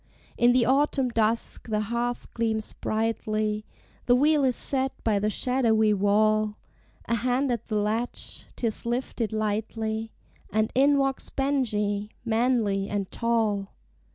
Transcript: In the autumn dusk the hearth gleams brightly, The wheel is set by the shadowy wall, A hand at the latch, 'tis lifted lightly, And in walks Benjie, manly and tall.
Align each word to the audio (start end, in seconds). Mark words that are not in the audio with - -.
In 0.35 0.51
the 0.51 0.65
autumn 0.65 1.09
dusk 1.09 1.69
the 1.69 1.81
hearth 1.81 2.33
gleams 2.33 2.73
brightly, 2.73 3.67
The 4.07 4.15
wheel 4.15 4.43
is 4.43 4.55
set 4.55 4.93
by 5.03 5.19
the 5.19 5.29
shadowy 5.29 5.93
wall, 5.93 6.57
A 7.05 7.13
hand 7.13 7.51
at 7.51 7.67
the 7.67 7.75
latch, 7.75 8.47
'tis 8.55 8.83
lifted 8.87 9.31
lightly, 9.31 10.11
And 10.49 10.71
in 10.73 10.97
walks 10.97 11.29
Benjie, 11.29 12.09
manly 12.25 12.89
and 12.89 13.11
tall. 13.11 13.73